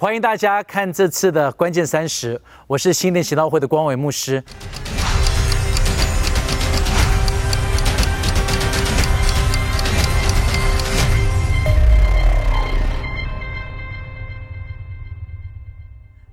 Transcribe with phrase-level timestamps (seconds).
[0.00, 4.40] 欢迎大家看这次的关键三十，我是新店祈祷会的光伟牧师。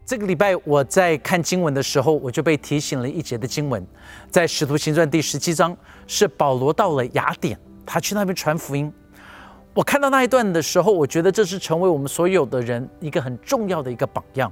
[0.05, 3.83] 这个礼拜我在看经文的时候，我就被提醒了一节的经文，
[4.29, 5.75] 在使徒行传第十七章，
[6.05, 8.93] 是保罗到了雅典，他去那边传福音。
[9.75, 14.49] 我看到那一段的时候，我觉得这是成为我们所有的人一个很重要的一个榜样。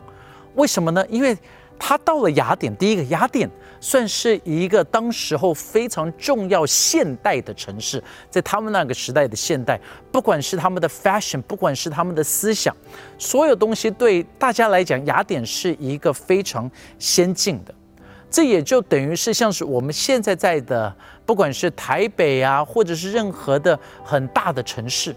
[0.55, 1.01] 为什么呢？
[1.09, 1.35] 因为
[1.79, 3.49] 他到了雅典，第一个雅典
[3.79, 9.79] 算是一个当时候非常重要现代的城市，在他们那个时代的现代，
[10.11, 12.75] 不管是他们的 fashion，不管是他们的思想，
[13.17, 16.69] 所有东西对大家来讲，雅典是一个非常
[16.99, 17.73] 先进的。
[18.33, 20.91] 这也就等于是像是我们现在在的，
[21.23, 25.15] 不管是台北啊，或者是任何的很大的城市，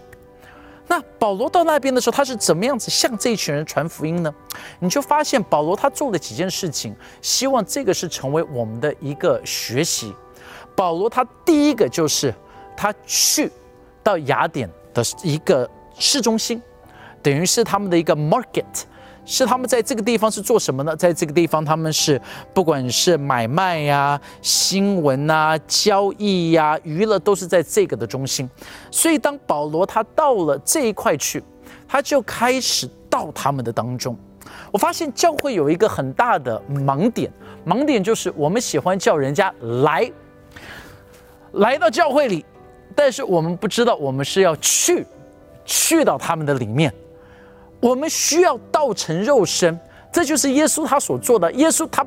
[0.87, 4.31] 那保罗到那边的时候，他是怎么样子向这一群人传福音呢？
[4.77, 10.13] 你就发现保罗他做了几件事情，希望这个是成为我们的一个学习。
[10.75, 12.31] 保罗他第一个就是
[12.75, 13.51] 他去
[14.03, 16.61] 到雅典的一个市中心，
[17.23, 18.63] 等于是他们的一个 market。
[19.29, 20.95] 是他们在这个地方是做什么呢？
[20.95, 22.19] 在这个地方，他们是
[22.53, 28.49] 不管是买卖呀、新闻啊、交易呀、娱乐，都是在这个的中心。
[28.89, 31.43] 所以，当保罗他到了这一块去，
[31.85, 34.17] 他就开始到他们的当中。
[34.71, 37.29] 我发现教会有一个很大的盲点，
[37.65, 40.09] 盲点就是我们喜欢叫人家来，
[41.51, 42.45] 来到教会里，
[42.95, 45.05] 但是我们不知道我们是要去，
[45.65, 46.93] 去到他们的里面。
[47.79, 49.79] 我们需要道成肉身，
[50.11, 51.51] 这就是耶稣他所做的。
[51.53, 52.05] 耶稣他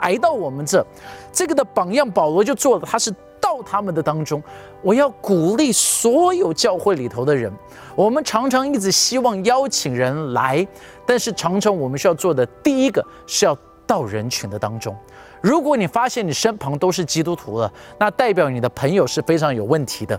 [0.00, 0.84] 来到我们这，
[1.32, 2.86] 这个的榜样，保罗就做了。
[2.86, 4.42] 他是到他们的当中。
[4.82, 7.52] 我要鼓励所有教会里头的人。
[7.94, 10.66] 我们常常一直希望邀请人来，
[11.06, 14.96] 但是常常我们需要做的第一个是要到人群的当中。
[15.40, 20.18] 如果你发现你身旁都是基督徒了，那代表你的朋友是非常有问题的。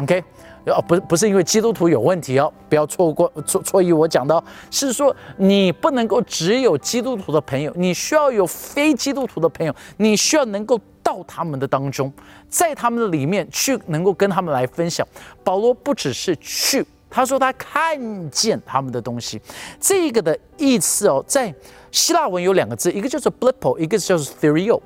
[0.00, 0.22] OK。
[0.64, 12.12] 哦，不不是因为基督徒有问题哦，不要错过错错意我讲的，是说你不能够只有基督徒的朋友，你需要有非基督徒的朋友，你需要能够到他们的当中，
[12.48, 15.04] 在他们的里面去能够跟他们来分享。
[15.42, 19.42] 保罗不只是去，他说他看见他们的东西，
[19.80, 21.52] 这个的意思哦，在
[21.90, 24.80] 希腊文有两个字，一个叫做 blipo，一个叫做 theorio。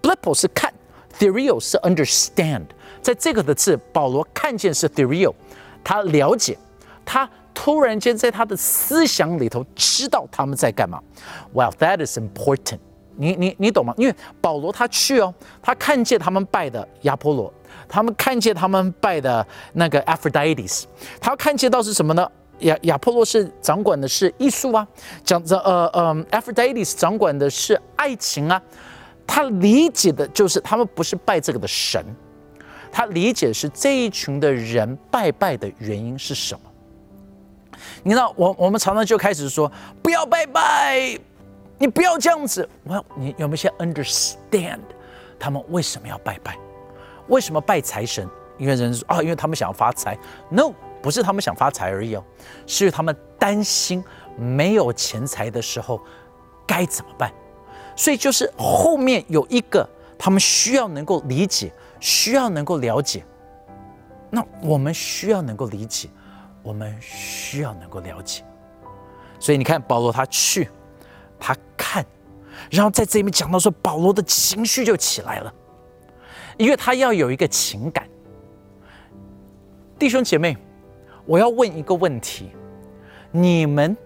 [0.00, 0.72] blipo 是看
[1.18, 2.64] ，theorio 是 understand。
[3.02, 5.34] 在这个的字，保罗看见是 Theo，
[5.82, 6.56] 他了解，
[7.04, 11.00] 他突然间在他的思想里头知道他们在干嘛。
[11.54, 12.78] Well, that is important。
[13.16, 13.92] 你你你懂吗？
[13.98, 17.52] 因为保罗他去哦，他看见他们拜的亚波罗，
[17.88, 20.84] 他们看见他们拜的那个 Aphrodite，
[21.20, 22.26] 他看见到是什么呢？
[22.60, 24.86] 亚亚波罗是掌管的是艺术啊，
[25.24, 28.60] 讲着呃呃，Aphrodite 掌管的是爱情啊。
[29.26, 32.04] 他理解的就是他们不是拜这个的神。
[32.92, 36.60] 他理解是这一群的人拜拜的原因是什么？
[38.02, 39.70] 你知道，我我们常常就开始说
[40.02, 41.18] 不要拜拜，
[41.78, 42.68] 你不要这样子。
[42.84, 44.80] 我，你有没有先 understand
[45.38, 46.56] 他们为什么要拜拜？
[47.28, 48.28] 为什么拜财神？
[48.58, 50.18] 因为人说啊，因为他们想要发财。
[50.50, 52.24] No，不是他们想发财而已哦，
[52.66, 54.04] 是他们担心
[54.36, 56.00] 没有钱财的时候
[56.66, 57.32] 该怎么办。
[57.96, 61.72] 所以就是后面有一个他们需要能够理解。
[62.00, 63.22] 需要能够了解，
[64.30, 66.08] 那我们需要能够理解，
[66.62, 68.42] 我们需要能够了解。
[69.38, 70.68] 所以你看，保罗他去，
[71.38, 72.04] 他看，
[72.70, 75.54] 然后在这里面讲到说，保罗的情绪就起来了，
[76.56, 78.08] 因为他要有一个情感。
[79.98, 80.56] 弟兄姐妹，
[81.26, 82.50] 我要问一个问题：
[83.30, 83.96] 你们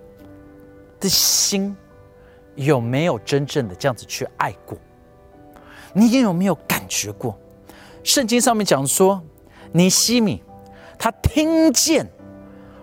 [0.99, 1.77] 的心
[2.57, 4.77] 有没有真正的这样子去爱过？
[5.93, 7.39] 你有没有感觉过？
[8.05, 9.21] 圣经上面讲说，
[9.73, 10.45] 尼西米
[10.99, 12.07] 他听见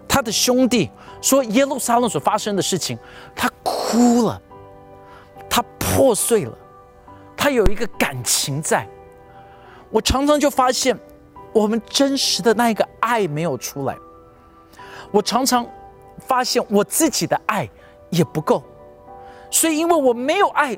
[0.08, 0.90] 他的兄弟
[1.22, 2.98] 说耶路撒冷所发生的事情，
[3.36, 4.42] 他哭了，
[5.48, 6.58] 他破碎了，
[7.38, 8.88] 他有一个感情在。
[9.92, 10.98] 我常常就发现，
[11.54, 13.96] 我们真实的那一个爱没有出来。
[15.12, 15.66] 我常常
[16.18, 17.70] 发现我自己的爱
[18.10, 18.64] 也不够，
[19.52, 20.76] 所以因为我没有爱，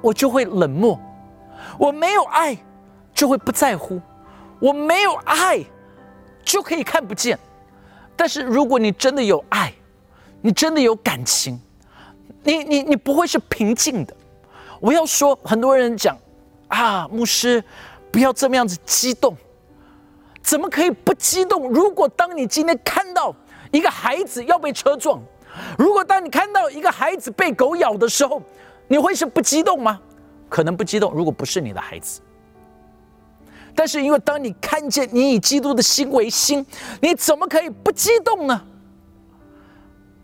[0.00, 0.98] 我就会冷漠，
[1.78, 2.58] 我没有爱。
[3.14, 4.00] 就会不在乎，
[4.58, 5.64] 我没有爱，
[6.42, 7.38] 就可以看不见。
[8.16, 9.72] 但是如果你真的有爱，
[10.40, 11.58] 你真的有感情，
[12.42, 14.14] 你你你不会是平静的。
[14.80, 16.18] 我要说，很多人讲
[16.68, 17.62] 啊，牧师
[18.10, 19.36] 不要这么样子激动，
[20.42, 21.68] 怎么可以不激动？
[21.70, 23.34] 如果当你今天看到
[23.70, 25.20] 一个孩子要被车撞，
[25.78, 28.42] 如果当你看到一个孩子被狗咬的时候，
[28.88, 30.00] 你会是不激动吗？
[30.48, 32.20] 可能不激动，如果不是你的孩子。
[33.74, 36.64] 但是因为当你看见你以基督的心为心，
[37.00, 38.64] 你怎么可以不激动呢？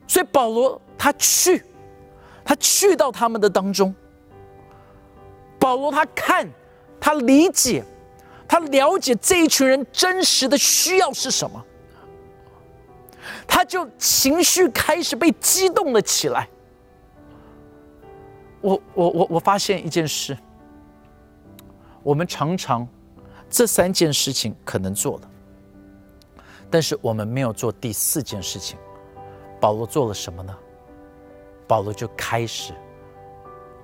[0.06, 1.64] 所以保罗他去，
[2.44, 3.94] 他去到他们的当中。
[5.58, 6.49] 保罗他看，
[7.00, 7.85] 他理解，
[8.49, 11.64] 他了解这一群人真实的需要是什么，
[13.47, 16.49] 他就情绪开始被激动了起来。
[18.61, 20.37] 我我我我发现一件事，
[22.02, 22.87] 我们常常
[23.50, 25.31] 这三件事情可能做了，
[26.70, 28.79] 但是我们没有做第四件事情。
[29.61, 30.56] 保罗做了什么呢？
[31.67, 32.73] 保罗就开始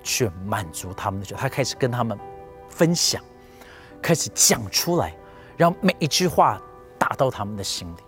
[0.01, 2.17] 去满足他们的需他开始跟他们
[2.69, 3.21] 分享，
[4.01, 5.15] 开始讲出来，
[5.55, 6.59] 让每一句话
[6.97, 7.99] 打到他们的心里。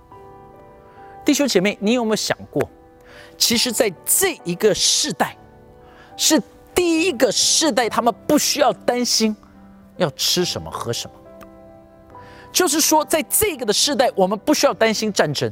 [1.24, 2.68] 弟兄姐妹，你有没有想过，
[3.38, 5.38] 其实，在这一个世代，
[6.18, 6.42] 是
[6.74, 9.36] 第一个世代，他们不需要担心
[9.98, 11.16] 要吃什么、喝什么。
[12.52, 15.52] 就是说，在这个的世代，我们不需要担心战争。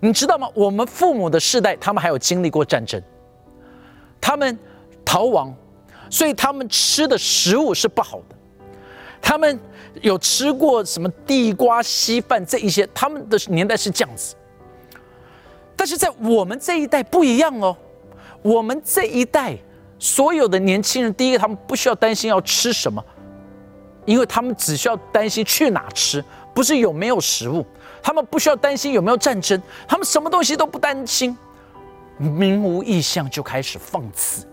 [0.00, 0.48] 你知道吗？
[0.54, 3.00] 我们父母的世代，他们还有经历过战争，
[4.20, 4.58] 他们
[5.04, 5.54] 逃亡，
[6.10, 8.36] 所以他们吃的食物是不好的。
[9.20, 9.58] 他们
[10.00, 14.34] 有吃过什么地瓜稀饭这一些，他们的年代是这样子。
[15.76, 17.76] 但是在我们这一代不一样哦，
[18.42, 19.56] 我们这一代
[19.98, 23.04] 所有的年轻人，第一个他们不需要担心要吃什么，
[24.04, 27.64] 因为他们只需要担心去哪吃，不是有没有食物。
[28.02, 31.36] 他们不需要担心有没有战争，他们什么东西都不担心，
[32.18, 34.44] 明无异向就开始放肆。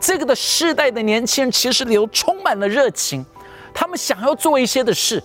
[0.00, 3.26] 这个的世代的年轻人其实里头充满了热情，
[3.74, 5.20] 他们想要做一些的事，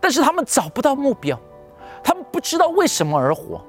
[0.00, 1.36] 但是他们找不到目标，
[2.02, 3.60] 他们不知道为什么而活。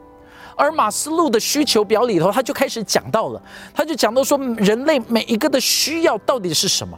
[0.55, 3.41] 而马斯洛的需求表里头，他就开始讲到了，
[3.73, 6.97] 他就讲到说，人类每一个的需要到底是什么？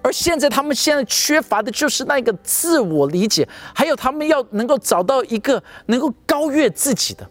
[0.00, 7.28] 而现在，他们现在缺乏的就是那个自我理解，还有他们要能够找到一个能够高越自己的，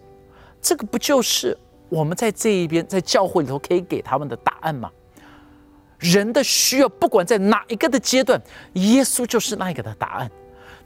[0.62, 1.58] 这个不就是
[1.90, 4.92] 我们在这一边在教会里头可以给他们的答案吗？
[5.98, 8.42] 人的需要，不管在哪一个的阶段，
[8.74, 10.32] 耶稣就是那个的答案。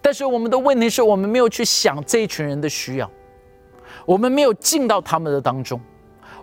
[0.02, 3.10] 但是我们的问题是我们没有去想这一群人的需要，
[4.06, 5.80] 我们没有进到他们的当中，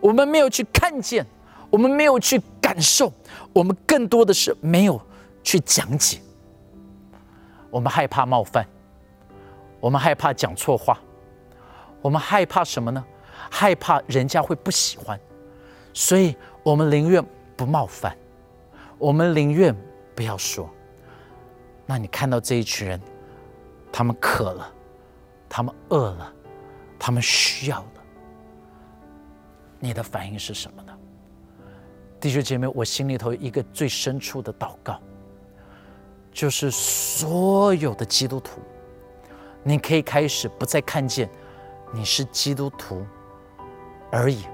[0.00, 1.25] 我们没有去看见，
[1.69, 3.12] 我们没有去感受，
[3.52, 5.00] 我们更多的是没有。
[5.42, 6.20] 去讲解，
[7.70, 8.66] 我们害怕冒犯，
[9.80, 10.98] 我们害怕讲错话，
[12.00, 13.04] 我们害怕什么呢？
[13.50, 15.18] 害怕人家会不喜欢，
[15.92, 17.22] 所以我们宁愿
[17.56, 18.16] 不冒犯，
[18.98, 19.76] 我们宁愿
[20.14, 20.70] 不要说。
[21.84, 23.00] 那你看到这一群人，
[23.92, 24.72] 他们渴了，
[25.48, 26.32] 他们饿了，
[26.98, 28.00] 他们需要的，
[29.80, 30.96] 你的反应是什么呢？
[32.20, 35.00] 弟兄姐妹，我心里头一个最深处的祷告。
[36.32, 38.61] 就是所有的基督徒，
[39.62, 41.29] 你可以开始不再看见
[41.93, 43.06] 你是基督徒
[44.11, 44.46] 而已，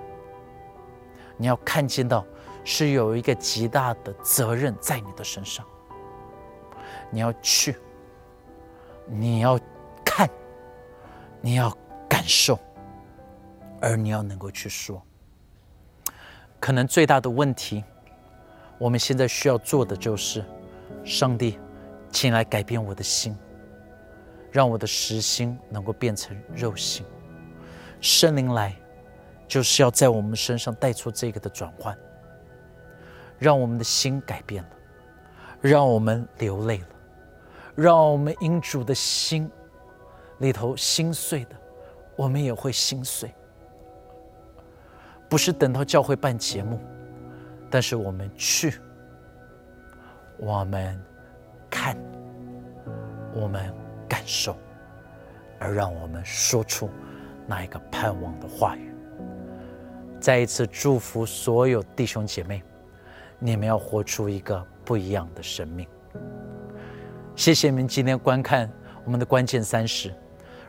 [1.37, 2.27] 你要看见到
[2.65, 5.65] 是有一个极大的责任在你的身上，
[7.11, 7.77] 你要去，
[9.07, 9.59] 你要
[10.05, 10.29] 看，
[11.41, 11.71] 你要
[12.09, 12.59] 感受，
[13.81, 15.01] 而你要能够去说。
[16.59, 17.85] 可能最大的问题，
[18.79, 20.45] 我们现在需要做的就是，
[21.05, 21.57] 上帝。
[22.11, 23.37] 请来改变我的心，
[24.50, 27.05] 让我的实心能够变成肉心。
[28.00, 28.75] 圣灵来，
[29.47, 31.97] 就是要在我们身上带出这个的转换，
[33.38, 34.71] 让我们的心改变了，
[35.61, 36.87] 让我们流泪了，
[37.75, 39.50] 让我们因主的心
[40.38, 41.57] 里头心碎的，
[42.17, 43.33] 我们也会心碎。
[45.29, 46.81] 不是等到教会办节目，
[47.71, 48.81] 但是我们去，
[50.38, 50.99] 我们。
[51.88, 51.97] 看，
[53.33, 53.73] 我们
[54.07, 54.54] 感受，
[55.59, 56.90] 而让我们说出
[57.47, 58.92] 那一个盼望的话语。
[60.21, 62.62] 再一次祝福所有弟兄姐妹，
[63.38, 65.87] 你们要活出一个不一样的生命。
[67.35, 68.71] 谢谢你们今天观看
[69.04, 70.12] 我们的关键三十。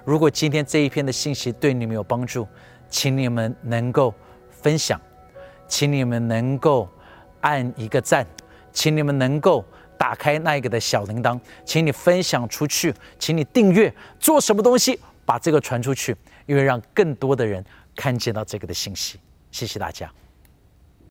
[0.06, 2.48] 如果今天这一篇的信息对你们有帮助，
[2.88, 4.14] 请你们能够
[4.50, 5.02] 分享，
[5.68, 6.88] 请你们能够
[7.42, 8.26] 按一个赞，
[8.72, 9.66] 请你们能够。
[10.00, 16.16] 打开那一个的小铃铛，请你分享出去，请你订阅，做什么东西把这个传出去，
[16.46, 17.62] 因为让更多的人
[17.98, 19.20] 看见到这个的信息。
[19.52, 20.10] 谢谢大家。